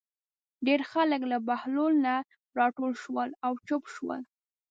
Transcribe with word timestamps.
ډېر 0.65 0.81
خلک 0.91 1.21
له 1.31 1.37
بهلول 1.47 1.93
نه 2.05 2.15
راټول 2.59 2.91
شول 3.03 3.29
او 3.45 3.53
چوپ 3.67 3.83
شول. 3.93 4.21